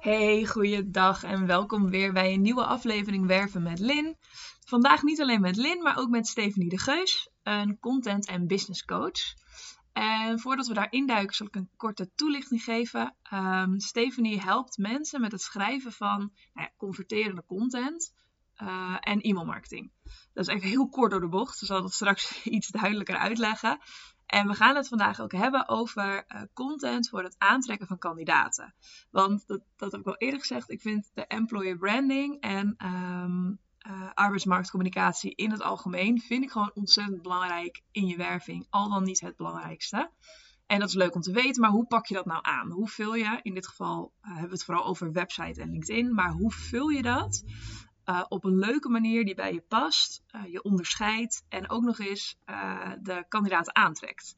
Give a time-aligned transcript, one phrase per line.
[0.00, 4.16] Hey, goeiedag en welkom weer bij een nieuwe aflevering Werven met Lin.
[4.64, 8.84] Vandaag niet alleen met Lin, maar ook met Stephanie de Geus, een content- en business
[8.84, 9.34] coach.
[9.92, 13.16] En voordat we daar induiken, zal ik een korte toelichting geven.
[13.32, 18.14] Um, Stephanie helpt mensen met het schrijven van nou ja, converterende content
[18.62, 19.92] uh, en e-mailmarketing.
[20.32, 23.78] Dat is even heel kort door de bocht, dus zal dat straks iets duidelijker uitleggen.
[24.26, 28.74] En we gaan het vandaag ook hebben over uh, content voor het aantrekken van kandidaten.
[29.10, 33.58] Want dat, dat heb ik al eerder gezegd, ik vind de employer branding en um,
[34.14, 38.66] arbeidsmarktcommunicatie in het algemeen vind ik gewoon ontzettend belangrijk in je werving.
[38.70, 40.10] Al dan niet het belangrijkste.
[40.66, 42.70] En dat is leuk om te weten, maar hoe pak je dat nou aan?
[42.70, 46.14] Hoe vul je, in dit geval uh, hebben we het vooral over website en LinkedIn,
[46.14, 47.44] maar hoe vul je dat
[48.06, 51.98] uh, op een leuke manier die bij je past, uh, je onderscheidt en ook nog
[51.98, 54.36] eens uh, de kandidaten aantrekt.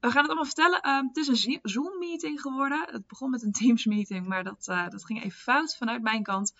[0.00, 0.86] We gaan het allemaal vertellen.
[0.86, 2.88] Uh, het is een Zoom-meeting geworden.
[2.90, 6.52] Het begon met een Teams-meeting, maar dat, dat ging even fout vanuit mijn kant.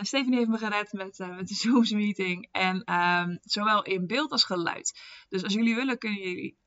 [0.00, 2.48] Stephanie heeft me gered met, met de Zoom-meeting.
[2.52, 5.00] En um, zowel in beeld als geluid.
[5.28, 6.58] Dus als jullie willen, kunnen jullie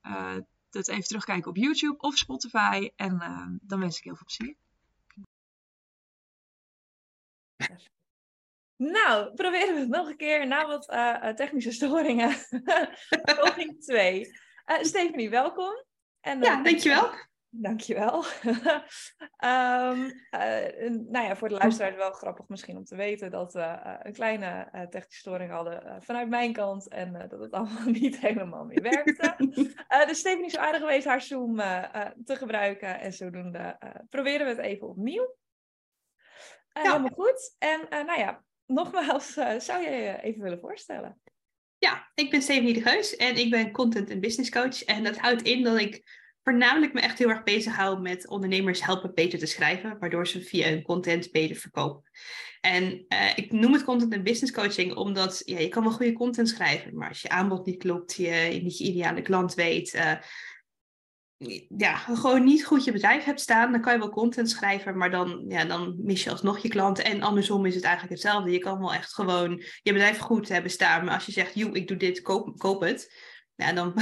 [0.70, 2.90] het even terugkijken op YouTube of Spotify.
[2.96, 4.56] En ehm, dan wens ik heel veel plezier.
[8.80, 12.36] Nou, proberen we het nog een keer na wat uh, technische storingen.
[13.24, 14.26] Poging 2.
[14.26, 15.84] Uh, Stephanie, welkom.
[16.20, 17.10] En, uh, ja, dankjewel.
[17.50, 18.24] Dankjewel.
[19.46, 20.14] um,
[21.12, 24.70] nou ja, voor de luisteraars wel grappig misschien om te weten dat we een kleine
[24.90, 29.36] technische storing hadden vanuit mijn kant en dat het allemaal niet helemaal meer werkte.
[30.08, 31.56] dus Stephanie is aardig geweest haar Zoom
[32.26, 33.78] te gebruiken en zodoende
[34.10, 35.36] proberen we het even opnieuw.
[36.74, 36.82] Ja.
[36.82, 37.56] Helemaal goed.
[37.58, 41.22] En nou ja, nogmaals, uh, zou jij je even willen voorstellen?
[41.78, 44.84] Ja, ik ben Stephanie de Geus en ik ben content en business coach.
[44.84, 46.04] En dat houdt in dat ik
[46.44, 50.42] voornamelijk me echt heel erg bezig hou met ondernemers helpen beter te schrijven, waardoor ze
[50.42, 52.04] via hun content beter verkopen.
[52.62, 56.14] En uh, ik noem het content en business coaching omdat ja, je kan wel goede
[56.14, 59.94] content schrijven, maar als je aanbod niet klopt, je, niet je ideale klant weet,
[61.78, 65.12] ja, gewoon niet goed je bedrijf hebt staan, dan kan je wel content schrijven, maar
[65.12, 67.06] dan, ja, dan mis je alsnog je klanten.
[67.06, 68.52] En andersom is het eigenlijk hetzelfde.
[68.52, 71.76] Je kan wel echt gewoon je bedrijf goed hebben staan, maar als je zegt, joh,
[71.76, 73.14] ik doe dit, koop, koop het.
[73.56, 73.94] Ja, dan,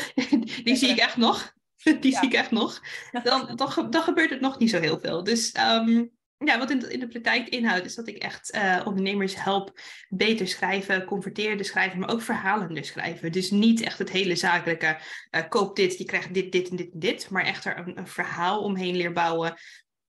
[0.64, 1.52] die zie ik echt nog.
[2.00, 2.18] Die ja.
[2.18, 2.80] zie ik echt nog.
[3.22, 5.24] Dan, dan, dan, gebeurt het nog niet zo heel veel.
[5.24, 6.10] Dus um,
[6.44, 9.80] ja, wat in de, in de praktijk inhoudt, is dat ik echt uh, ondernemers help
[10.08, 13.32] beter schrijven, converteerder schrijven, maar ook verhalender schrijven.
[13.32, 14.98] Dus niet echt het hele zakelijke,
[15.30, 17.98] uh, koop dit, je krijgt dit, dit en dit en dit, maar echt er een,
[17.98, 19.54] een verhaal omheen leer bouwen,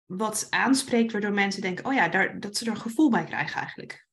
[0.04, 3.60] wat aanspreekt, waardoor mensen denken, oh ja, daar, dat ze er een gevoel bij krijgen
[3.60, 4.06] eigenlijk.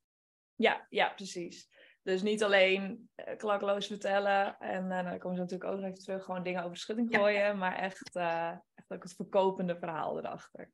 [0.55, 1.67] Ja, ja, precies.
[2.01, 6.03] Dus niet alleen uh, klakloos vertellen en uh, dan komen ze natuurlijk ook nog even
[6.03, 7.53] terug, gewoon dingen over de schutting gooien, ja.
[7.53, 10.71] maar echt, uh, echt ook het verkopende verhaal erachter.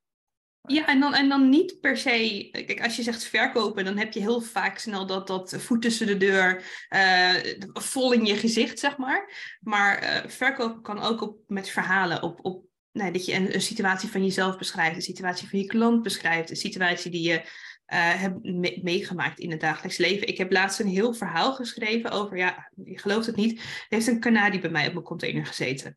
[0.66, 2.48] Ja, en dan, en dan niet per se.
[2.52, 6.06] Kijk, als je zegt verkopen, dan heb je heel vaak snel dat, dat voet tussen
[6.06, 6.62] de deur,
[6.94, 7.34] uh,
[7.72, 9.56] vol in je gezicht, zeg maar.
[9.60, 14.24] Maar uh, verkopen kan ook op, met verhalen, op, op dat je een, situatie van
[14.24, 18.80] jezelf beschrijft, een situatie van je klant beschrijft, een situatie die je uh, hebt me
[18.82, 20.28] meegemaakt in het dagelijks leven.
[20.28, 24.06] Ik heb laatst een heel verhaal geschreven over, ja, je gelooft het niet, er heeft
[24.06, 25.96] een kanarie bij mij op mijn container gezeten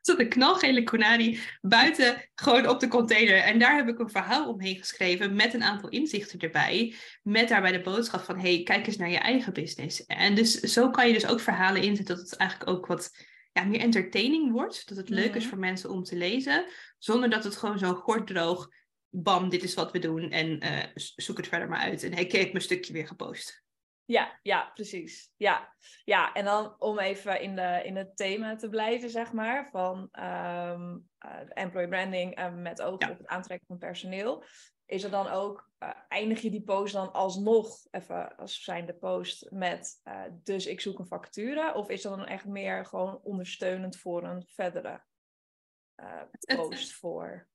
[0.00, 3.36] zat een knalgele konadi buiten gewoon op de container.
[3.36, 6.94] En daar heb ik een verhaal omheen geschreven met een aantal inzichten erbij.
[7.22, 10.06] Met daarbij de boodschap van, hey, kijk eens naar je eigen business.
[10.06, 13.10] En dus zo kan je dus ook verhalen inzetten dat het eigenlijk ook wat
[13.52, 14.88] ja, meer entertaining wordt.
[14.88, 16.66] Dat het leuk is voor mensen om te lezen.
[16.98, 18.68] Zonder dat het gewoon zo gorddroog,
[19.08, 20.30] bam, dit is wat we doen.
[20.30, 22.02] En uh, zoek het verder maar uit.
[22.02, 23.62] En hey, ik heb mijn stukje weer gepost.
[24.10, 25.32] Ja, ja, precies.
[25.36, 25.76] Ja.
[26.04, 29.98] ja, en dan om even in, de, in het thema te blijven, zeg maar, van
[29.98, 33.10] um, uh, employee branding uh, met oog ja.
[33.10, 34.44] op het aantrekken van personeel.
[34.86, 38.94] Is er dan ook, uh, eindig je die post dan alsnog, even als zijn de
[38.94, 40.02] post, met
[40.42, 41.74] dus ik zoek een vacature?
[41.74, 45.02] Of is dat dan echt meer gewoon ondersteunend voor een verdere
[46.56, 47.48] post voor?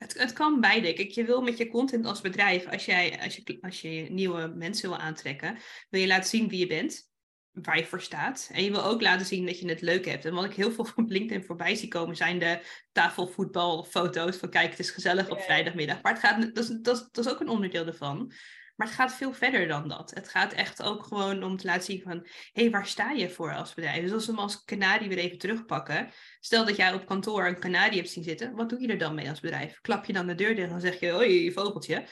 [0.00, 0.92] Het, het kan beide.
[0.92, 4.52] Kijk, je wil met je content als bedrijf, als, jij, als, je, als je nieuwe
[4.56, 5.58] mensen wil aantrekken,
[5.90, 7.10] wil je laten zien wie je bent,
[7.52, 8.50] waar je voor staat.
[8.52, 10.24] En je wil ook laten zien dat je het leuk hebt.
[10.24, 12.60] En wat ik heel veel van LinkedIn voorbij zie komen, zijn de
[12.92, 16.02] tafelvoetbalfoto's van kijk, het is gezellig op vrijdagmiddag.
[16.02, 18.32] Maar het gaat, dat, is, dat, dat is ook een onderdeel ervan.
[18.80, 20.10] Maar het gaat veel verder dan dat.
[20.10, 22.18] Het gaat echt ook gewoon om te laten zien van...
[22.52, 24.02] hé, hey, waar sta je voor als bedrijf?
[24.02, 26.10] Dus als we hem als kanarie weer even terugpakken...
[26.40, 28.54] stel dat jij op kantoor een kanarie hebt zien zitten...
[28.54, 29.80] wat doe je er dan mee als bedrijf?
[29.80, 31.10] Klap je dan de deur dicht en zeg je...
[31.10, 32.06] hoi, vogeltje.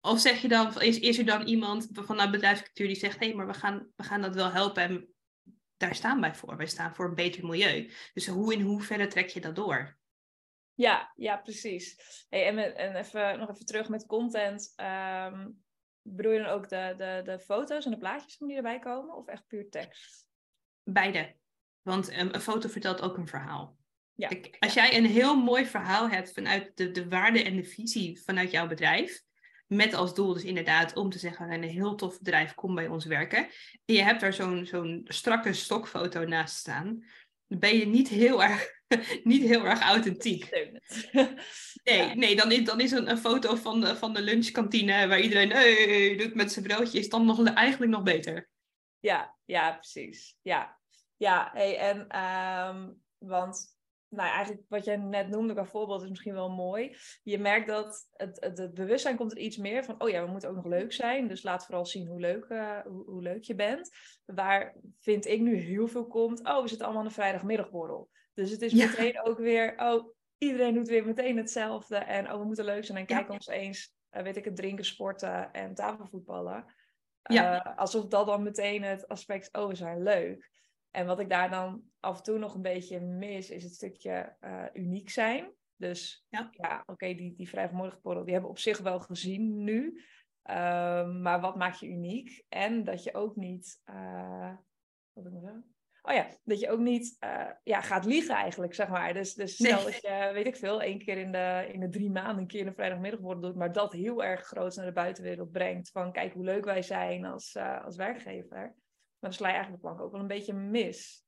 [0.00, 3.18] Of zeg je dan, is, is er dan iemand van de bedrijfscultuur die zegt...
[3.18, 5.08] hé, maar we gaan, we gaan dat wel helpen en
[5.76, 6.56] daar staan wij voor.
[6.56, 7.92] Wij staan voor een beter milieu.
[8.12, 9.98] Dus hoe in hoeverre trek je dat door?
[10.74, 11.96] Ja, ja, precies.
[12.28, 14.72] Hey, en, en even, nog even terug met content.
[14.76, 15.46] Ehm,
[16.02, 19.16] bedoel je dan ook de, de, de foto's en de plaatjes die erbij komen?
[19.16, 20.26] Of echt puur tekst?
[20.82, 21.34] Beide.
[21.82, 23.80] Want een, een foto vertelt ook een verhaal.
[24.14, 24.30] Ja.
[24.58, 28.50] als jij een heel mooi verhaal hebt vanuit de, de waarde en de visie vanuit
[28.50, 29.22] jouw bedrijf,
[29.66, 33.04] met als doel dus inderdaad om te zeggen, een heel tof bedrijf, kom bij ons
[33.04, 33.38] werken.
[33.84, 37.04] En je hebt daar zo'n zo'n strakke stokfoto naast staan.
[37.46, 38.81] Dan ben je niet heel erg,
[39.24, 40.48] niet heel erg authentiek.
[41.84, 45.20] Nee, nee dan is, dan is een, een foto van de, van de lunchkantine waar
[45.20, 48.48] iedereen hey, doet met zijn broodjes dan nog, eigenlijk nog beter.
[49.00, 50.36] Ja, ja, precies.
[50.42, 50.78] Ja,
[51.16, 53.76] ja hey, en ehm, want
[54.12, 56.96] nou, eigenlijk wat jij net noemde qua voorbeeld is misschien wel mooi.
[57.22, 60.30] Je merkt dat het, het, het, bewustzijn komt er iets meer van, oh ja, we
[60.30, 61.28] moeten ook nog leuk zijn.
[61.28, 63.90] Dus laat vooral zien hoe leuk, uh, hoe, hoe, leuk je bent.
[64.24, 68.10] Waar vind ik nu heel veel komt, oh, we zitten allemaal aan een vrijdagmiddagborrel.
[68.34, 71.96] Dus het is meteen ook weer, oh, iedereen doet weer meteen hetzelfde.
[71.96, 74.84] En oh, we moeten leuk zijn en kijk ons eens, uh, weet ik het, drinken,
[74.84, 76.64] sporten en tafelvoetballen.
[77.22, 77.66] Ja.
[77.66, 80.50] Uh, alsof dat dan meteen het aspect, oh, we zijn leuk.
[80.90, 84.36] En wat ik daar dan af en toe nog een beetje mis, is het stukje
[84.40, 85.52] uh, uniek zijn.
[85.76, 90.04] Dus ja, ja oké, die, die vrijdagmorgenborrel, die hebben we op zich wel gezien nu.
[90.50, 92.44] Uh, maar wat maakt je uniek?
[92.48, 93.80] En dat je ook niet,
[95.12, 95.62] wat ik nou
[96.04, 99.14] Oh ja, dat je ook niet uh, ja, gaat liegen eigenlijk, zeg maar.
[99.14, 99.84] Dus, dus stel nee.
[99.84, 102.66] dat je, weet ik veel, één keer in de, in de drie maanden een keer
[102.66, 105.90] een vrijdagmiddagborrel doet, maar dat heel erg groot naar de buitenwereld brengt.
[105.90, 108.58] Van kijk hoe leuk wij zijn als, als werkgever.
[108.58, 111.24] Maar dan sla je eigenlijk de plank ook wel een beetje mis.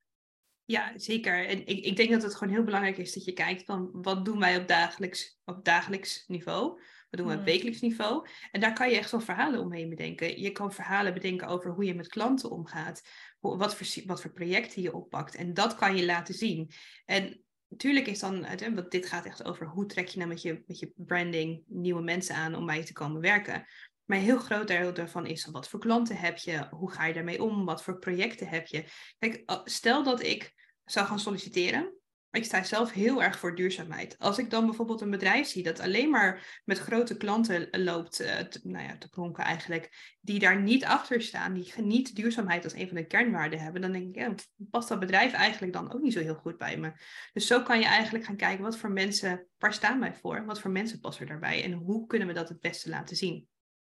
[0.65, 1.47] Ja, zeker.
[1.47, 4.25] En ik, ik denk dat het gewoon heel belangrijk is dat je kijkt van wat
[4.25, 6.81] doen wij op dagelijks, op dagelijks niveau?
[7.15, 7.55] Wat doen we op hmm.
[7.55, 8.27] wekelijks niveau?
[8.51, 10.41] En daar kan je echt wel verhalen omheen bedenken.
[10.41, 13.03] Je kan verhalen bedenken over hoe je met klanten omgaat.
[13.41, 15.35] wat, voor, wat voor projecten je oppakt.
[15.35, 16.71] En dat kan je laten zien.
[17.05, 20.63] En natuurlijk is dan, want dit gaat echt over hoe trek je nou met je,
[20.67, 23.67] met je branding nieuwe mensen aan om bij je te komen werken.
[24.05, 27.15] Maar een heel groot deel daarvan is wat voor klanten heb je, hoe ga je
[27.15, 28.85] daarmee om, wat voor projecten heb je.
[29.19, 31.95] Kijk, stel dat ik zou gaan solliciteren,
[32.35, 34.19] ik sta zelf heel erg voor duurzaamheid.
[34.19, 38.39] Als ik dan bijvoorbeeld een bedrijf zie dat alleen maar met grote klanten loopt, uh,
[38.39, 42.73] te, nou ja, te pronken eigenlijk, die daar niet achter staan, die niet duurzaamheid als
[42.73, 44.35] een van de kernwaarden hebben, dan denk ik, ja,
[44.71, 46.93] past dat bedrijf eigenlijk dan ook niet zo heel goed bij me.
[47.33, 50.45] Dus zo kan je eigenlijk gaan kijken, wat voor mensen, waar staan wij voor?
[50.45, 51.65] Wat voor mensen passen daarbij?
[51.65, 53.49] En hoe kunnen we dat het beste laten zien?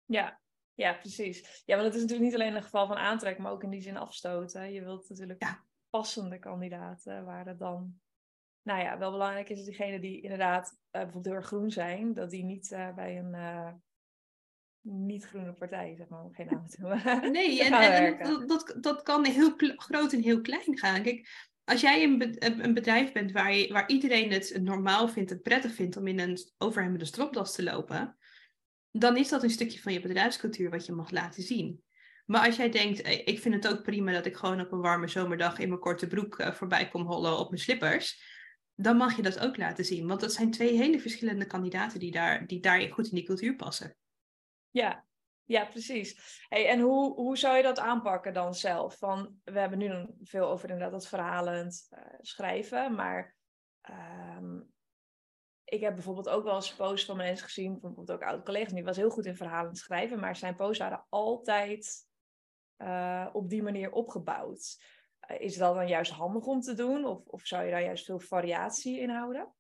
[0.06, 0.39] Ja,
[0.74, 1.63] ja, precies.
[1.65, 3.81] Ja, want het is natuurlijk niet alleen een geval van aantrekken, maar ook in die
[3.81, 4.74] zin afstoten.
[4.74, 5.63] Je wilt natuurlijk ja.
[5.89, 8.00] passende kandidaten, waar het dan,
[8.62, 12.14] nou ja, wel belangrijk is dat diegenen die inderdaad uh, bijvoorbeeld heel erg groen zijn,
[12.14, 13.72] dat die niet uh, bij een uh,
[14.82, 17.30] niet-groene partij, zeg maar, om geen naam te.
[17.32, 17.74] Nee, en,
[18.20, 21.02] en dat, dat kan heel groot en heel klein gaan.
[21.02, 21.28] Kijk,
[21.64, 25.74] als jij een, een bedrijf bent waar, je, waar iedereen het normaal vindt en prettig
[25.74, 28.18] vindt om in een overhemmende stropdas te lopen,
[28.92, 31.84] dan is dat een stukje van je bedrijfscultuur wat je mag laten zien.
[32.26, 34.82] Maar als jij denkt, eh, ik vind het ook prima dat ik gewoon op een
[34.82, 38.24] warme zomerdag in mijn korte broek eh, voorbij kom hollen op mijn slippers,
[38.81, 40.08] dan mag je dat ook laten zien.
[40.08, 43.56] Want dat zijn twee hele verschillende kandidaten die daar, die daar goed in die cultuur
[43.56, 43.96] passen.
[44.70, 45.06] Ja,
[45.44, 46.44] ja, precies.
[46.50, 48.98] Hey, en hoe, hoe zou je dat aanpakken dan zelf?
[48.98, 53.36] Van, we hebben nu veel over inderdaad dat verhalend uh, schrijven, maar
[53.81, 54.60] ehm,
[55.64, 58.84] ik heb bijvoorbeeld ook wel eens posts van mensen gezien, bijvoorbeeld ook oude collega's, die
[58.84, 62.08] was heel goed in verhalen schrijven, maar zijn posts waren altijd
[62.77, 64.77] uh, op die manier opgebouwd.
[65.31, 68.05] Uh, is dat dan juist handig om te doen, of, of zou je daar juist
[68.05, 69.53] veel variatie in houden?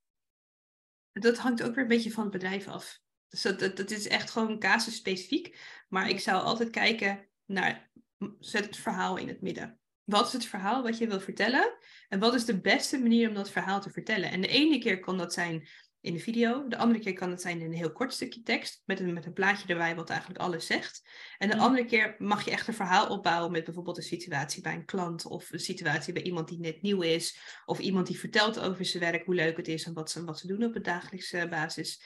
[1.11, 2.99] Dat hangt ook weer een beetje van het bedrijf af.
[3.27, 5.59] Dus dat, dat, dat is echt gewoon casusspecifiek.
[5.87, 7.91] Maar ik zou altijd kijken naar,
[8.39, 9.79] zet het verhaal in het midden.
[10.03, 11.77] Wat is het verhaal wat je wil vertellen?
[12.07, 14.31] En wat is de beste manier om dat verhaal te vertellen?
[14.31, 15.67] En de ene keer kan dat zijn
[16.01, 16.67] in de video.
[16.67, 19.25] De andere keer kan het zijn in een heel kort stukje tekst met een, met
[19.25, 21.09] een plaatje erbij wat eigenlijk alles zegt.
[21.37, 24.73] En de andere keer mag je echt een verhaal opbouwen met bijvoorbeeld een situatie bij
[24.73, 28.59] een klant of een situatie bij iemand die net nieuw is of iemand die vertelt
[28.59, 30.83] over zijn werk, hoe leuk het is en wat ze, wat ze doen op een
[30.83, 32.03] dagelijkse basis.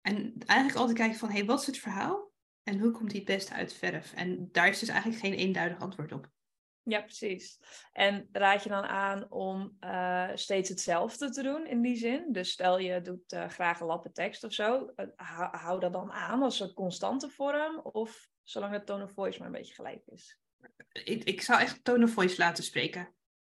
[0.00, 2.30] En eigenlijk altijd kijken van, hé, hey, wat is het verhaal?
[2.62, 4.12] En hoe komt die het beste uit verf?
[4.12, 6.30] En daar is dus eigenlijk geen eenduidig antwoord op.
[6.84, 7.58] Ja, precies.
[7.92, 12.32] En raad je dan aan om uh, steeds hetzelfde te doen in die zin?
[12.32, 15.06] Dus stel je doet uh, graag een lappe tekst of zo, uh,
[15.50, 19.46] hou, dat dan aan als een constante vorm of zolang het tone of voice maar
[19.46, 20.38] een beetje gelijk is?
[20.92, 23.14] Ik, ik zou echt tone of voice laten spreken.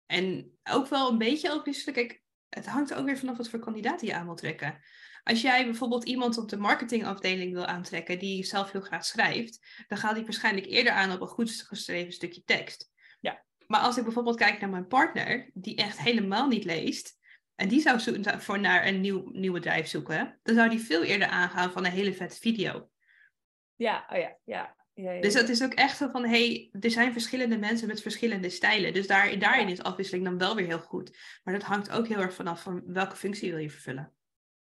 [0.07, 1.95] En ook wel een beetje afwisselen.
[1.95, 4.81] Kijk, het hangt ook weer vanaf wat voor kandidaat je aan wil trekken.
[5.23, 9.99] Als jij bijvoorbeeld iemand op de marketingafdeling wil aantrekken die zelf heel graag schrijft, dan
[9.99, 12.92] gaat hij waarschijnlijk eerder aan op een goed geschreven stukje tekst.
[13.67, 17.21] Maar als ik bijvoorbeeld kijk naar mijn partner, die echt helemaal niet leest,
[17.55, 21.29] en die zou voor naar een nieuw, nieuw bedrijf zoeken, dan zou die veel eerder
[21.29, 22.91] aangaan van een hele vette video.
[23.77, 24.77] Ja, oh ja, ja.
[24.95, 28.03] Ja, ja, Dus dat is ook echt zo van, hey, er zijn verschillende mensen met
[28.03, 28.93] verschillende stijlen.
[28.93, 31.19] Dus daar, daarin is afwisseling dan wel weer heel goed.
[31.43, 34.13] Maar dat hangt ook heel erg vanaf van welke functie wil je vervullen.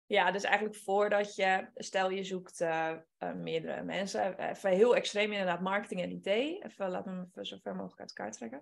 [0.08, 5.32] Ja, dus eigenlijk voordat je, stel je zoekt uh, uh, meerdere mensen, even heel extreem
[5.32, 8.60] inderdaad marketing en IT, even laat me even zo ver mogelijk uit elkaar trekken.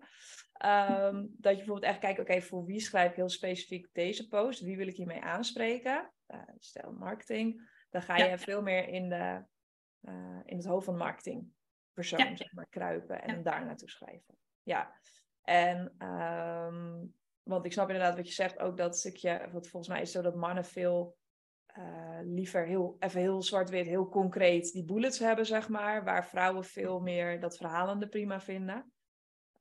[1.15, 4.61] Um, dat je bijvoorbeeld echt kijkt, oké, voor wie schrijf ik heel specifiek deze post,
[4.61, 6.13] wie wil ik hiermee aanspreken?
[6.29, 8.39] Uh, stel marketing, dan ga je ja.
[8.39, 9.45] veel meer in, de,
[10.45, 12.37] in het hoofd van de marketingpersoon ja.
[12.37, 13.43] zeg maar, kruipen en ja.
[13.43, 14.39] daar naartoe schrijven.
[14.63, 14.93] Ja,
[15.43, 20.03] en um, want ik snap inderdaad wat je zegt, ook dat stukje, wat volgens mij
[20.03, 21.17] is zo dat mannen veel
[21.79, 26.05] uh, liever heel, even heel zwart-wit, heel concreet die bullets hebben, zeg maar.
[26.05, 28.93] Waar vrouwen veel meer dat verhalende prima vinden.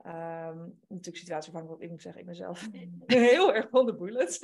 [0.06, 2.68] Um, natuurlijk situatieafhankelijk, ik moet zeggen, ik ben zelf
[3.06, 4.40] heel erg van de bullets.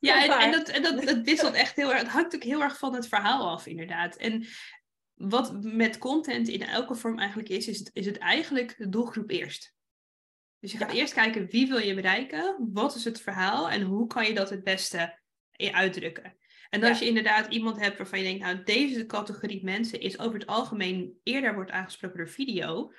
[0.00, 2.00] Ja, en, en, dat, en dat, dat wisselt echt heel erg.
[2.00, 4.16] Het hangt ook heel erg van het verhaal af, inderdaad.
[4.16, 4.46] En
[5.14, 9.30] wat met content in elke vorm eigenlijk is, is het, is het eigenlijk de doelgroep
[9.30, 9.74] eerst.
[10.58, 10.98] Dus je gaat ja.
[10.98, 14.50] eerst kijken wie wil je bereiken, wat is het verhaal en hoe kan je dat
[14.50, 15.20] het beste
[15.56, 16.36] uitdrukken.
[16.72, 17.04] En als ja.
[17.04, 21.18] je inderdaad iemand hebt waarvan je denkt, nou deze categorie mensen is over het algemeen
[21.22, 22.92] eerder wordt aangesproken door video,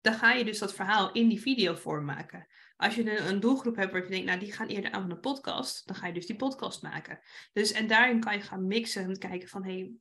[0.00, 2.46] dan ga je dus dat verhaal in die video vorm maken.
[2.76, 5.10] Als je een, een doelgroep hebt waar je denkt, nou die gaan eerder aan van
[5.10, 7.20] een podcast, dan ga je dus die podcast maken.
[7.52, 9.92] Dus en daarin kan je gaan mixen en kijken van, hé, hey,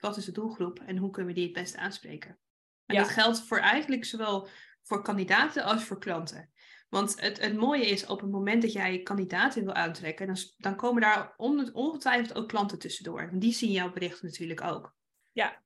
[0.00, 2.38] wat is de doelgroep en hoe kunnen we die het beste aanspreken?
[2.86, 3.02] En ja.
[3.02, 4.48] dat geldt voor eigenlijk zowel
[4.88, 6.50] voor kandidaten als voor klanten.
[6.88, 10.76] Want het, het mooie is, op het moment dat jij kandidaten wil aantrekken, dan, dan
[10.76, 13.20] komen daar on, ongetwijfeld ook klanten tussendoor.
[13.20, 14.96] En die zien jouw bericht natuurlijk ook.
[15.32, 15.62] Ja,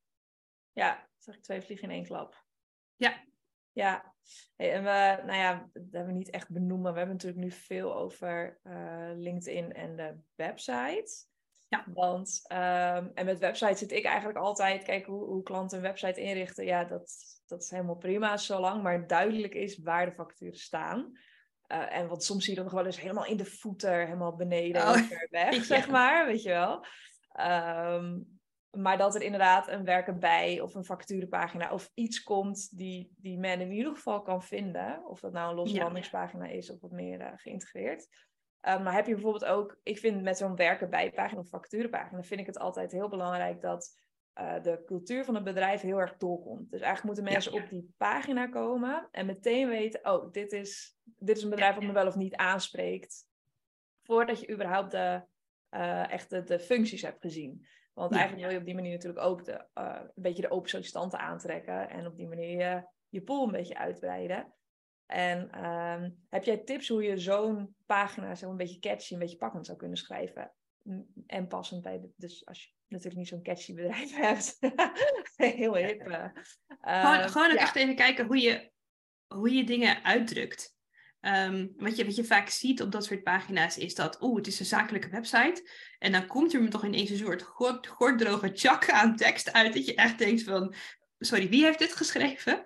[0.72, 2.44] ja, zeg ik twee vliegen in één klap.
[2.96, 3.30] Ja.
[3.74, 4.14] Ja,
[4.56, 6.92] hey, en we, nou ja, dat hebben we niet echt benoemen.
[6.92, 11.26] We hebben natuurlijk nu veel over uh, LinkedIn en de website.
[11.68, 11.84] Ja.
[11.94, 16.20] Want, um, en met website zit ik eigenlijk altijd, kijk hoe, hoe klanten een website
[16.20, 16.64] inrichten.
[16.64, 17.14] Ja, dat,
[17.52, 21.12] dat is helemaal prima, zolang maar duidelijk is waar de facturen staan.
[21.68, 24.36] Uh, en want soms zie je dat nog wel eens helemaal in de voeter, helemaal
[24.36, 25.62] beneden, oh, ver weg, ja.
[25.62, 26.84] zeg maar, weet je wel.
[27.94, 28.40] Um,
[28.70, 33.38] maar dat er inderdaad een werken bij of een facturenpagina of iets komt die, die
[33.38, 35.06] men in ieder geval kan vinden.
[35.06, 36.48] Of dat nou een losse ja.
[36.48, 38.08] is of wat meer uh, geïntegreerd.
[38.68, 42.22] Um, maar heb je bijvoorbeeld ook, ik vind met zo'n werken bij pagina of facturenpagina,
[42.22, 43.98] vind ik het altijd heel belangrijk dat
[44.40, 46.70] uh, de cultuur van het bedrijf heel erg doorkomt.
[46.70, 50.96] Dus eigenlijk moeten mensen ja, op die pagina komen en meteen weten, oh, dit is,
[51.02, 53.26] dit is een bedrijf wat me wel of niet aanspreekt.
[54.02, 55.22] Voordat je überhaupt de,
[55.70, 57.66] uh, echt de, de, functies hebt gezien.
[57.94, 60.68] Want eigenlijk wil je op die manier natuurlijk ook de, uh, een beetje de open
[60.68, 61.90] sollicitanten aantrekken.
[61.90, 64.52] En op die manier je, je pool een beetje uitbreiden.
[65.06, 69.36] En um, heb jij tips hoe je zo'n pagina zo een beetje catchy, een beetje
[69.36, 70.52] pakkend zou kunnen schrijven?
[71.26, 74.58] En passend bij, de, dus als je natuurlijk niet zo'n catchy bedrijf hebt.
[75.36, 76.08] Heel hip.
[76.08, 76.26] Uh,
[76.80, 77.56] gewoon gewoon ja.
[77.56, 78.70] echt even kijken hoe je,
[79.26, 80.76] hoe je dingen uitdrukt.
[81.20, 84.46] Um, wat, je, wat je vaak ziet op dat soort pagina's is dat, oeh, het
[84.46, 85.70] is een zakelijke website.
[85.98, 87.42] En dan komt er toch ineens een soort
[87.86, 89.74] gorddroge chak aan tekst uit.
[89.74, 90.74] Dat je echt denkt van,
[91.18, 92.64] sorry, wie heeft dit geschreven?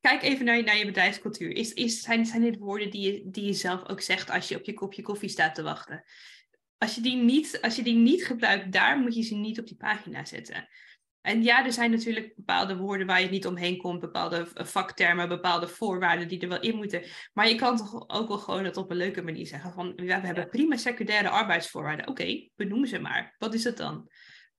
[0.00, 1.50] Kijk even naar je, naar je bedrijfscultuur.
[1.50, 4.56] Is, is, zijn, zijn dit woorden die je, die je zelf ook zegt als je
[4.56, 6.04] op je kopje koffie staat te wachten?
[6.80, 9.66] Als je, die niet, als je die niet gebruikt, daar moet je ze niet op
[9.66, 10.68] die pagina zetten.
[11.20, 15.68] En ja, er zijn natuurlijk bepaalde woorden waar je niet omheen komt, bepaalde vaktermen, bepaalde
[15.68, 17.02] voorwaarden die er wel in moeten.
[17.32, 20.12] Maar je kan toch ook wel gewoon het op een leuke manier zeggen van, we
[20.12, 22.08] hebben prima secundaire arbeidsvoorwaarden.
[22.08, 23.34] Oké, okay, benoem ze maar.
[23.38, 24.10] Wat is het dan?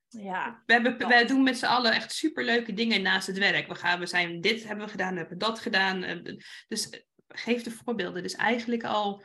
[0.07, 0.63] Ja.
[0.65, 3.67] We, hebben, we doen met z'n allen echt superleuke dingen naast het werk.
[3.67, 6.23] We, gaan, we zijn dit hebben we gedaan, we hebben dat gedaan.
[6.67, 8.23] Dus geef de voorbeelden.
[8.23, 9.23] Dus eigenlijk al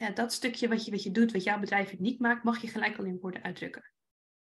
[0.00, 2.60] ja, dat stukje wat je, wat je doet, wat jouw bedrijf het niet maakt, mag
[2.60, 3.92] je gelijk al in woorden uitdrukken.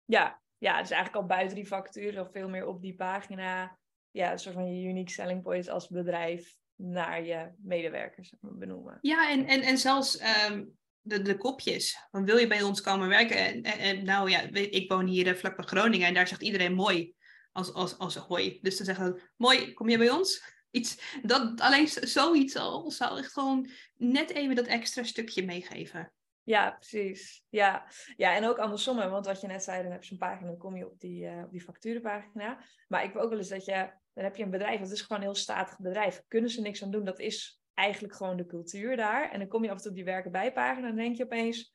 [0.05, 3.77] Ja, ja dus eigenlijk al buiten die factuur, of veel meer op die pagina.
[4.11, 8.97] Ja, een soort van je unique selling points als bedrijf naar je medewerkers benoemen.
[9.01, 12.07] Ja, en, en, en zelfs um, de, de kopjes.
[12.11, 13.37] Dan wil je bij ons komen werken?
[13.37, 16.41] En, en, en nou ja, ik woon hier uh, vlak bij Groningen en daar zegt
[16.41, 17.13] iedereen mooi
[17.51, 18.59] als, als, als hoi.
[18.61, 20.52] Dus dan zeggen ze, mooi, kom je bij ons?
[20.73, 26.13] Iets, dat, alleen zoiets al zou echt gewoon net even dat extra stukje meegeven.
[26.43, 27.43] Ja, precies.
[27.49, 27.87] Ja.
[28.15, 28.97] ja, en ook andersom.
[28.97, 31.25] Want wat je net zei, dan heb je zo'n pagina, dan kom je op die,
[31.25, 32.63] uh, op die facturenpagina.
[32.87, 35.01] Maar ik wil ook wel eens dat je, dan heb je een bedrijf, dat is
[35.01, 36.23] gewoon een heel statig bedrijf.
[36.27, 39.31] Kunnen ze niks aan doen, dat is eigenlijk gewoon de cultuur daar.
[39.31, 41.23] En dan kom je af en toe op die werken bijpagina en dan denk je
[41.23, 41.73] opeens...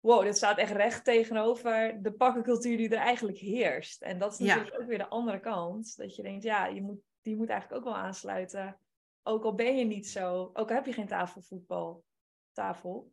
[0.00, 4.02] Wow, dit staat echt recht tegenover de pakkencultuur die er eigenlijk heerst.
[4.02, 4.82] En dat is natuurlijk ja.
[4.82, 5.96] ook weer de andere kant.
[5.96, 8.80] Dat je denkt, ja, je moet, die moet eigenlijk ook wel aansluiten.
[9.22, 12.04] Ook al ben je niet zo, ook al heb je geen tafelvoetbal
[12.52, 13.12] tafel.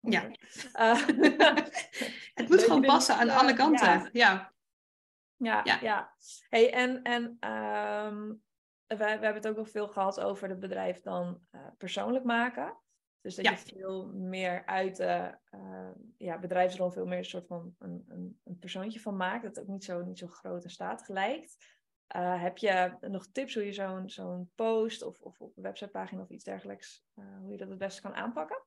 [0.00, 0.28] Ja.
[0.78, 1.06] Uh,
[2.40, 4.08] het moet gewoon passen aan alle kanten.
[4.12, 4.52] Ja.
[5.36, 5.62] ja.
[5.64, 6.14] Ja, ja.
[6.48, 8.42] Hey, en en um,
[8.86, 12.78] we, we hebben het ook wel veel gehad over het bedrijf dan uh, persoonlijk maken.
[13.20, 17.74] Dus dat je veel meer uit de uh, ja, bedrijfsrol veel meer een soort van
[17.78, 19.42] een, een, een persoontje van maakt.
[19.42, 21.56] Dat het ook niet zo, niet zo groot en statig lijkt.
[22.16, 26.22] Uh, heb je nog tips hoe je zo'n zo'n post of, of op een websitepagina
[26.22, 28.62] of iets dergelijks, uh, hoe je dat het beste kan aanpakken?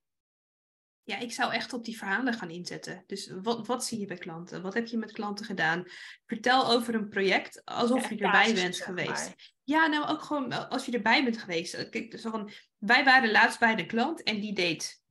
[1.02, 3.04] Ja, ik zou echt op die verhalen gaan inzetten.
[3.06, 4.62] Dus wat, wat zie je bij klanten?
[4.62, 5.84] Wat heb je met klanten gedaan?
[6.26, 9.34] Vertel over een project alsof je erbij bent geweest.
[9.64, 11.88] Ja, nou ook gewoon als je erbij bent geweest.
[11.88, 15.02] Kijk, dus van, wij waren laatst bij de klant en die deed.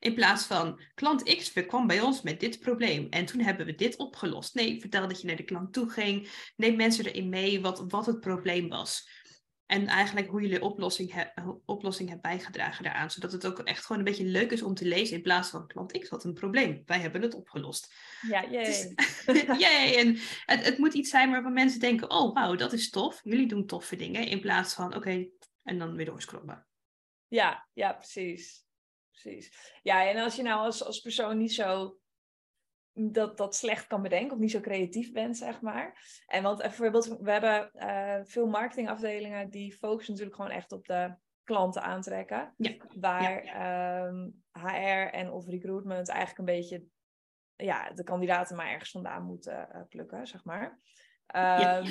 [0.00, 3.74] In plaats van klant X kwam bij ons met dit probleem en toen hebben we
[3.74, 4.54] dit opgelost.
[4.54, 6.30] Nee, vertel dat je naar de klant toe ging.
[6.56, 9.08] Neem mensen erin mee wat, wat het probleem was.
[9.66, 11.24] En eigenlijk hoe jullie oplossing, he
[11.64, 13.10] oplossing hebt bijgedragen daaraan.
[13.10, 15.16] Zodat het ook echt gewoon een beetje leuk is om te lezen.
[15.16, 16.82] In plaats van klant X had een probleem.
[16.86, 17.94] Wij hebben het opgelost.
[18.28, 18.94] Ja, jee.
[19.64, 19.96] jee.
[19.96, 20.18] En
[20.54, 22.10] het, het moet iets zijn waarvan mensen denken.
[22.10, 23.20] Oh, wauw, dat is tof.
[23.22, 24.26] Jullie doen toffe dingen.
[24.26, 25.28] In plaats van oké,
[25.62, 26.66] en dan weer doorscrollen.
[27.28, 28.68] Ja, ja, precies.
[29.22, 29.78] Precies.
[29.82, 31.98] Ja, en als je nou als, als persoon niet zo
[32.92, 36.22] dat, dat slecht kan bedenken of niet zo creatief bent, zeg maar.
[36.26, 41.14] En want bijvoorbeeld, we hebben uh, veel marketingafdelingen die focussen natuurlijk gewoon echt op de
[41.44, 42.54] klanten aantrekken.
[42.56, 42.74] Ja.
[43.00, 43.42] Waar
[44.52, 46.84] HR ehm, en of recruitment eigenlijk een beetje
[47.56, 50.78] ja, de kandidaten maar ergens vandaan moeten uh, plukken, zeg maar.
[51.36, 51.86] Um,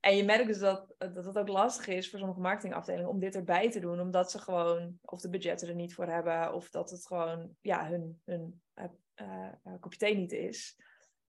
[0.00, 3.34] En je merkt dus dat, dat het ook lastig is voor sommige marketingafdelingen om dit
[3.34, 6.90] erbij te doen, omdat ze gewoon of de budgetten er niet voor hebben, of dat
[6.90, 8.84] het gewoon ja, hun, hun uh,
[9.64, 10.76] uh, kopje thee niet is.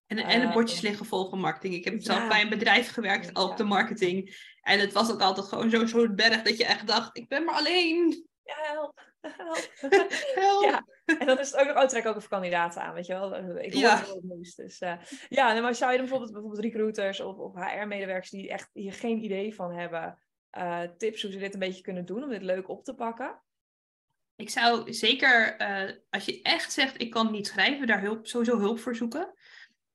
[0.06, 1.74] En, en de bordjes ehm, liggen vol van marketing.
[1.74, 4.46] Ik heb zelf bij een bedrijf gewerkt op de marketing.
[4.60, 7.44] En het was ook altijd gewoon zo'n zo berg dat je echt dacht, ik ben
[7.44, 8.26] maar alleen.
[8.44, 9.10] Ja, help.
[10.34, 10.62] Help.
[10.64, 10.86] Ja.
[11.04, 13.36] En dan is het ook nog, oh, trek ook even kandidaten aan, weet je wel.
[13.36, 13.98] Ik hoor ja.
[13.98, 14.56] het moest.
[14.56, 14.94] Dus uh,
[15.28, 19.24] ja, maar zou je dan bijvoorbeeld, bijvoorbeeld recruiters of, of HR-medewerkers die echt hier geen
[19.24, 20.18] idee van hebben,
[20.58, 23.42] uh, tips hoe ze dit een beetje kunnen doen om dit leuk op te pakken?
[24.36, 28.58] Ik zou zeker, uh, als je echt zegt, ik kan niet schrijven, daar hulp, sowieso
[28.58, 29.34] hulp voor zoeken.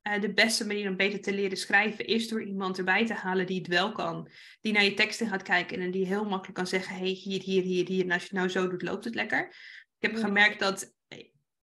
[0.02, 3.46] Uh, de beste manier om beter te leren schrijven is door iemand erbij te halen
[3.46, 4.30] die het wel kan.
[4.60, 7.62] Die naar je teksten gaat kijken en die heel makkelijk kan zeggen: hey, hier, hier,
[7.62, 8.04] hier, hier.
[8.04, 9.46] En als je het nou zo doet, loopt het lekker.
[9.98, 10.94] Ik heb gemerkt dat,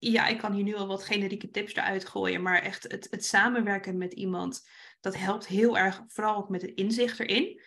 [0.09, 3.25] ja, ik kan hier nu al wat generieke tips eruit gooien, maar echt het, het
[3.25, 4.67] samenwerken met iemand,
[4.99, 7.61] dat helpt heel erg, vooral ook met het inzicht erin.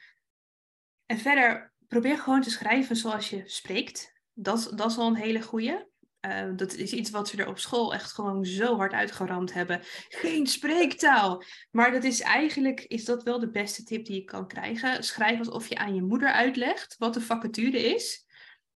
[1.07, 4.13] En verder, probeer gewoon te schrijven zoals je spreekt.
[4.33, 5.89] Dat, dat is al een hele goede.
[6.21, 9.81] Uh, dat is iets wat ze er op school echt gewoon zo hard uitgeramd hebben.
[10.09, 11.43] Geen spreektaal.
[11.71, 15.03] Maar dat is eigenlijk is dat wel de beste tip die je kan krijgen.
[15.05, 18.27] Schrijf alsof je aan je moeder uitlegt wat de vacature is.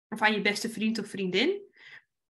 [0.09, 1.75] Of aan je beste vriend of vriendin.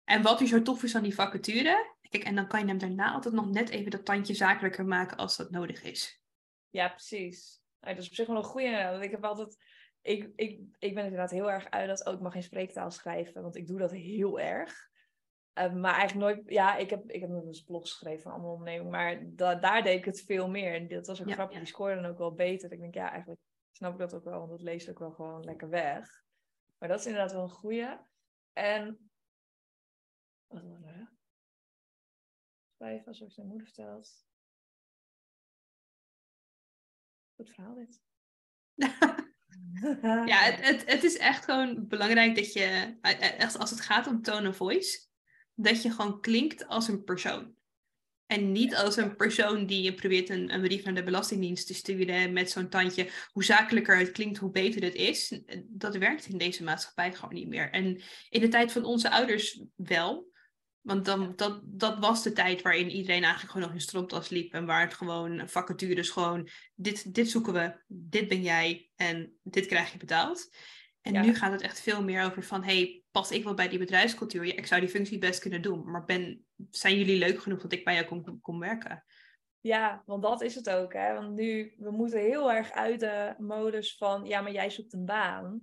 [0.09, 1.95] En wat er zo tof is aan die vacature.
[2.09, 5.17] Kijk, en dan kan je hem daarna altijd nog net even dat tandje zakelijker maken
[5.17, 6.21] als dat nodig is.
[6.69, 7.61] Ja, precies.
[7.79, 8.99] dat is op zich wel een goede.
[9.01, 9.57] Ik heb altijd
[10.01, 13.41] ik, ik, ik ben inderdaad heel erg uit dat ook oh, mag geen spreektaal schrijven,
[13.41, 14.89] want ik doe dat heel erg.
[15.59, 18.51] Uh, maar eigenlijk nooit, ja, ik heb, ik heb nog eens blog geschreven van allemaal
[18.51, 20.73] ondernemingen, maar da daar deed ik het veel meer.
[20.73, 22.71] En dat was ook grappig, die scoorde dan ook wel beter.
[22.71, 23.41] Ik denk, ja, eigenlijk
[23.71, 26.23] snap ik dat ook wel, want dat leest ook wel gewoon lekker weg.
[26.77, 28.05] Maar dat is inderdaad wel een goede.
[28.53, 29.08] En,
[30.49, 31.07] wat was?
[32.75, 34.27] Schrijven alsof je zijn moeder vertelt.
[37.35, 38.01] Goed verhaal dit.
[40.31, 44.07] ja, het, het, het is echt gewoon belangrijk dat je, eh, eh, als het gaat
[44.07, 44.99] om tone of voice,
[45.53, 47.57] dat je gewoon klinkt als een persoon.
[48.25, 51.73] En niet als een persoon die je probeert een, een brief naar de Belastingdienst te
[51.73, 53.09] sturen met zo'n tandje.
[53.31, 55.41] Hoe zakelijker het klinkt, hoe beter het is.
[55.65, 57.71] Dat werkt in deze maatschappij gewoon niet meer.
[57.71, 60.31] En in de tijd van onze ouders wel.
[60.81, 64.53] Want dan, dat, dat was de tijd waarin iedereen eigenlijk gewoon nog in stropdas liep.
[64.53, 69.65] En waar het gewoon vacatures gewoon, dit, dit zoeken we, dit ben jij en dit
[69.65, 70.49] krijg je betaald.
[71.01, 73.79] En nu gaat het echt veel meer over van, hey, pas ik wel bij die
[73.79, 74.45] bedrijfscultuur?
[74.45, 77.71] Ja, ik zou die functie best kunnen doen, maar ben, zijn jullie leuk genoeg dat
[77.71, 79.03] ik bij jou kom, kom werken?
[79.61, 80.93] Ja, want dat is het ook.
[80.93, 81.13] Hè?
[81.13, 85.05] Want nu, we moeten heel erg uit de modus van, ja, maar jij zoekt een
[85.05, 85.61] baan.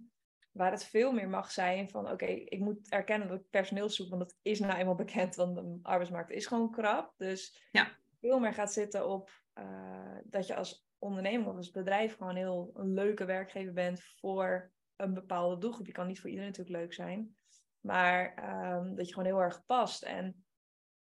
[0.57, 4.09] Waar het veel meer mag zijn van, oké, ik moet erkennen dat ik personeel zoek,
[4.09, 7.15] want dat is nou eenmaal bekend, want de arbeidsmarkt is gewoon krap.
[7.17, 7.89] Dus ja.
[8.21, 12.71] veel meer gaat zitten op uh, dat je als ondernemer of als bedrijf gewoon heel
[12.75, 15.87] een leuke werkgever bent voor een bepaalde doelgroep.
[15.87, 17.37] Je kan niet voor iedereen natuurlijk leuk zijn,
[17.81, 18.35] maar
[18.75, 20.03] um, dat je gewoon heel erg past.
[20.03, 20.45] En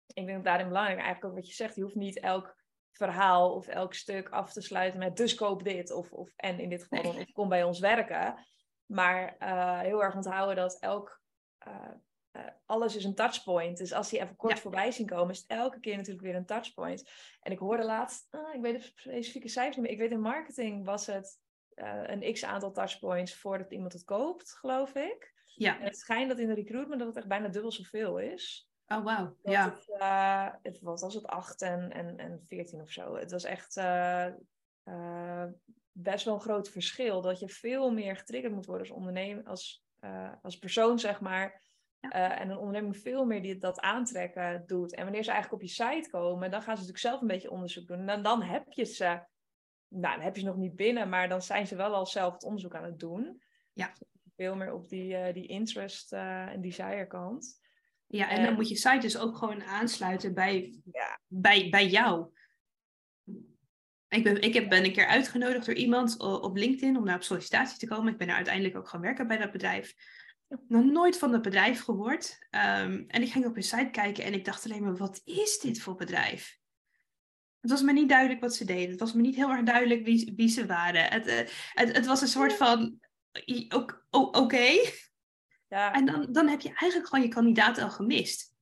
[0.08, 2.58] ik denk dat daarin belangrijk, eigenlijk ook wat je zegt, je hoeft niet elk
[2.92, 6.70] verhaal of elk stuk af te sluiten met dus koop dit of, of en in
[6.70, 8.48] dit geval dan of kom bij ons werken.
[8.92, 11.22] Maar uh, heel erg onthouden dat elk
[11.68, 11.74] uh,
[12.32, 13.78] eh, alles is een touchpoint.
[13.78, 16.46] Dus als die even kort voorbij zien komen, is het elke keer natuurlijk weer een
[16.46, 17.10] touchpoint.
[17.42, 19.94] En ik hoorde laatst, ah, ik weet de specifieke cijfers niet meer.
[19.94, 21.40] Ik weet in marketing was het
[21.76, 25.34] een x aantal touchpoints voordat iemand het koopt, geloof ik.
[25.46, 25.80] Ja.
[25.80, 28.70] En het schijnt dat in de recruitment dat het echt bijna dubbel zoveel is.
[28.88, 29.38] Oh, wauw.
[29.44, 29.66] Ja.
[29.66, 33.16] Het, het, wat was het, 8 en, en, en 14 of zo.
[33.16, 33.76] Het was echt
[36.02, 37.22] best wel een groot verschil.
[37.22, 39.84] Dat je veel meer getriggerd moet worden als ondernemer, als,
[40.42, 41.68] als persoon, zeg maar
[42.00, 44.96] eh, en een onderneming veel meer die dat aantrekken doet.
[44.96, 47.52] En wanneer ze eigenlijk op je site komen, dan gaan ze natuurlijk zelf een beetje
[47.52, 48.10] onderzoek doen.
[48.10, 49.04] En dan heb je ze,
[49.88, 52.34] nou, dan heb je ze nog niet binnen, maar dan zijn ze wel al zelf
[52.34, 53.42] het onderzoek aan het doen.
[53.74, 53.94] Ja.
[54.36, 57.60] Veel meer op die, uh, die interest en desire kant.
[58.08, 61.20] Ja, en dan moet je site dus ook gewoon aansluiten bij, ja.
[61.28, 62.32] bij, bij jou.
[64.10, 67.24] Ik ben, ik heb, ben een keer uitgenodigd door iemand op LinkedIn om naar op
[67.24, 68.12] sollicitatie te komen.
[68.12, 69.96] Ik ben er uiteindelijk ook gaan werken bij dat bedrijf
[70.68, 72.38] nog nooit van het bedrijf gehoord.
[72.52, 75.60] Um, en ik ging op hun site kijken en ik dacht alleen maar, wat is
[75.60, 76.58] dit voor bedrijf?
[77.60, 78.90] Het was me niet duidelijk wat ze deden.
[78.90, 81.04] Het was me niet heel erg duidelijk wie, wie ze waren.
[81.04, 81.38] Het, uh,
[81.74, 83.00] het, het, was een soort van,
[83.70, 84.38] oké.
[84.38, 84.94] Okay.
[85.68, 85.94] Ja.
[85.94, 88.54] En dan, dan heb je eigenlijk gewoon je kandidaat al gemist.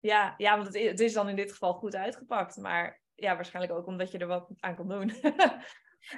[0.00, 2.56] Ja, ja want het is, het is dan in dit geval goed uitgepakt.
[2.56, 5.12] Maar ja, waarschijnlijk ook omdat je er wat aan kon doen.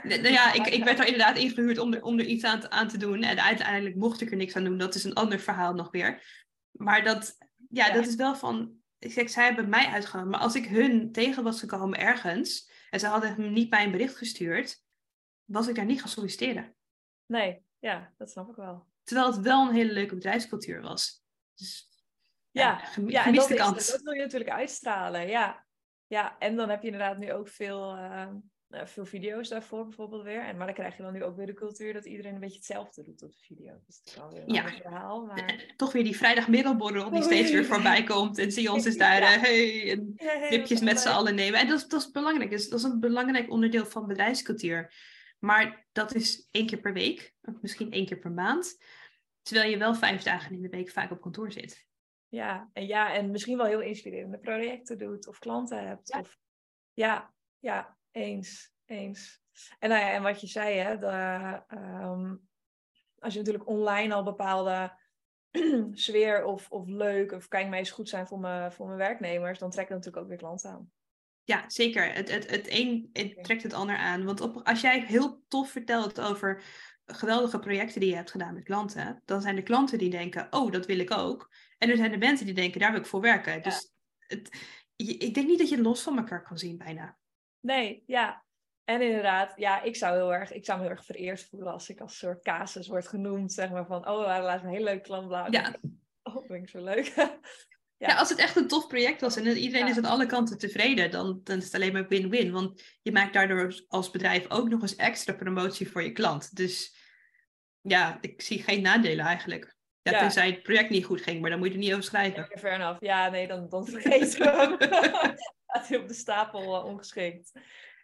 [0.02, 2.70] Nou ja, ik, ik werd er inderdaad ingehuurd om er, om er iets aan te,
[2.70, 3.22] aan te doen.
[3.22, 4.78] En uiteindelijk mocht ik er niks aan doen.
[4.78, 6.22] Dat is een ander verhaal nog weer.
[6.70, 7.36] Maar dat,
[7.68, 7.92] ja, ja.
[7.92, 8.76] dat is wel van...
[8.98, 10.32] Ik zeg, zij hebben mij uitgenodigd.
[10.32, 12.70] Maar als ik hun tegen was gekomen ergens...
[12.90, 14.82] en ze hadden me niet bij een bericht gestuurd...
[15.44, 16.74] was ik daar niet gaan solliciteren.
[17.26, 18.86] Nee, ja, dat snap ik wel.
[19.02, 21.22] Terwijl het wel een hele leuke bedrijfscultuur was.
[21.54, 21.88] Dus,
[22.50, 22.62] ja,
[22.96, 25.28] ja, ja en dat, is, dat wil je natuurlijk uitstralen.
[25.28, 25.66] Ja.
[26.08, 27.96] Ja, en dan heb je inderdaad nu ook veel...
[27.96, 28.26] Uh
[28.70, 30.44] uh, veel video's daarvoor bijvoorbeeld weer.
[30.44, 32.56] En, maar dan krijg je dan nu ook weer de cultuur dat iedereen een beetje
[32.56, 33.72] hetzelfde doet op de video.
[33.86, 34.68] Dus dat is wel weer een ja.
[34.68, 35.26] verhaal.
[35.26, 35.72] Maar...
[35.76, 38.38] Toch weer die vrijdagmiddagborrel die steeds weer voorbij komt.
[38.38, 39.38] En zie ons is daar, ja.
[39.38, 40.14] hey, en
[40.50, 41.60] dipjes met z'n allen nemen.
[41.60, 42.50] En dat, dat is belangrijk.
[42.50, 44.94] Dat is, dat is een belangrijk onderdeel van bedrijfscultuur.
[45.38, 48.76] Maar dat is één keer per week, of misschien één keer per maand.
[49.42, 51.87] Terwijl je wel vijf dagen in de week vaak op kantoor zit.
[52.28, 56.08] Ja, en, ja, en misschien wel heel inspirerende projecten doet of klanten hebt.
[56.08, 56.38] Ja, of,
[56.92, 59.42] ja, ja eens, eens.
[59.78, 61.06] En, nou ja, en wat je zei, hè, de,
[61.68, 62.36] ehm,
[63.18, 64.92] als je natuurlijk online al bepaalde
[65.92, 69.58] sfeer of, of leuk of kijk mij eens goed zijn voor mijn, voor mijn werknemers,
[69.58, 70.92] dan trekt dat natuurlijk ook weer klanten aan.
[71.44, 72.12] Ja, zeker.
[72.12, 74.24] Het, het, het een het trekt het ander aan.
[74.24, 76.62] Want op, als jij heel tof vertelt over
[77.12, 80.72] geweldige projecten die je hebt gedaan met klanten, dan zijn de klanten die denken, oh,
[80.72, 81.50] dat wil ik ook.
[81.78, 83.62] En er zijn de mensen die denken, daar wil ik voor werken.
[83.62, 84.58] Dus het,
[84.96, 87.18] ik denk niet dat je het los van elkaar kan zien bijna.
[87.60, 88.44] Nee, ja.
[88.84, 91.88] En inderdaad, ja, ik zou heel erg, ik zou me heel erg vereerd voelen als
[91.88, 95.30] ik als soort casus word genoemd, zeg maar van, oh, laat een hele leuke klant
[95.30, 95.52] laten.
[95.52, 95.74] Ja.
[96.22, 97.14] Oh, vind ik zo leuk.
[97.98, 98.08] ja.
[98.08, 98.14] ja.
[98.14, 101.40] als het echt een tof project was en iedereen is aan alle kanten tevreden, dan,
[101.44, 102.52] dan is het alleen maar win-win.
[102.52, 106.56] Want je maakt daardoor als bedrijf ook nog eens extra promotie voor je klant.
[106.56, 106.96] Dus
[107.80, 109.76] ja, ik zie geen nadelen eigenlijk.
[110.02, 110.18] Ja, ja.
[110.18, 112.46] tenzij het project niet goed ging, maar dan moet je er niet over schrijven.
[112.50, 113.00] Ja, fair enough.
[113.00, 114.76] Ja, nee, dan, dan vergeet hem.
[115.66, 117.52] Gaat hij op de stapel uh, ongeschikt.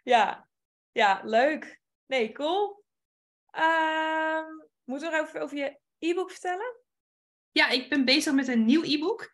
[0.03, 0.47] Ja.
[0.91, 1.81] ja, leuk.
[2.05, 2.83] Nee, cool.
[3.57, 4.41] Uh,
[4.83, 6.84] moeten we nog over je e-book vertellen?
[7.55, 9.31] Ja, ik ben bezig met een nieuw e-book.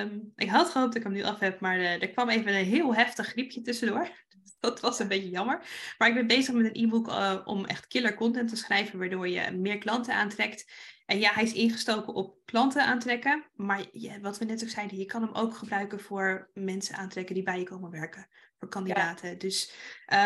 [0.00, 2.54] Um, ik had gehoopt dat ik hem nu af heb, maar uh, er kwam even
[2.54, 4.08] een heel heftig griepje tussendoor.
[4.60, 5.66] Dat was een beetje jammer.
[5.98, 9.28] Maar ik ben bezig met een e-book uh, om echt killer content te schrijven, waardoor
[9.28, 10.70] je meer klanten aantrekt.
[11.06, 13.44] En ja, hij is ingestoken op klanten aantrekken.
[13.54, 17.34] Maar ja, wat we net ook zeiden, je kan hem ook gebruiken voor mensen aantrekken
[17.34, 18.28] die bij je komen werken.
[18.58, 19.38] Voor kandidaten.
[19.38, 19.72] Dus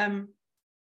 [0.08, 0.34] um,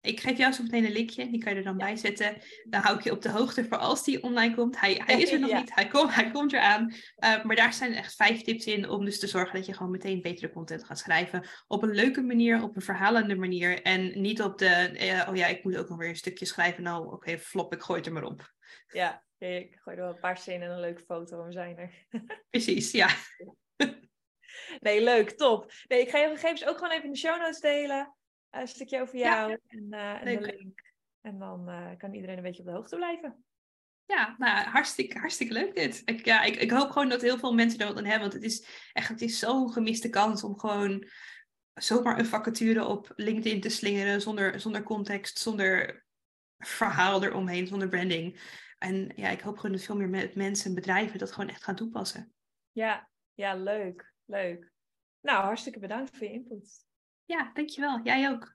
[0.03, 2.37] ik geef jou zo meteen een linkje, die kan je er dan bij zetten.
[2.65, 4.81] Dan hou ik je op de hoogte voor als die online komt.
[4.81, 6.95] Hij, hij is er nog niet, hij, komt hij komt eraan.
[7.19, 9.93] Uh, maar daar zijn echt vijf tips in om dus te zorgen dat je gewoon
[9.93, 11.47] meteen betere content gaat schrijven.
[11.67, 13.83] Op een leuke manier, op een verhalende manier.
[13.83, 16.83] En niet op de, uh, oh ja, ik moet ook nog weer een stukje schrijven.
[16.83, 18.53] Nou, oké, okay, flop, ik gooi het er maar op.
[18.87, 22.07] Ja, ik gooi er wel een paar zinnen en een leuke foto om zijn er.
[22.51, 23.09] Precies, ja.
[24.79, 25.73] Nee, leuk, top.
[25.89, 28.15] Nee, ik ga je gegevens ook gewoon even in de show notes delen
[28.61, 30.93] een stukje over jou en, uh, en de link.
[31.21, 33.45] En dan uh, kan iedereen een beetje op de hoogte blijven.
[34.07, 36.03] Ja, nou, hartstikke, hartstikke leuk dit.
[36.05, 38.31] Ik, ja, ik, ik hoop gewoon dat heel veel mensen er wat aan hebben.
[38.31, 41.09] Want het is echt het is zo'n gemiste kans om gewoon
[41.75, 44.21] zomaar een vacature op LinkedIn te slingeren.
[44.21, 46.05] Zonder, zonder context, zonder
[46.59, 48.41] verhaal eromheen, zonder branding.
[48.79, 51.77] En ja, ik hoop gewoon dat veel meer mensen en bedrijven dat gewoon echt gaan
[51.77, 52.33] toepassen.
[52.73, 54.13] Ja, ja, leuk.
[54.25, 54.73] Leuk.
[55.21, 56.91] Nou, hartstikke bedankt voor je input.
[57.33, 58.01] Ja, dankjewel.
[58.03, 58.55] Jij ook.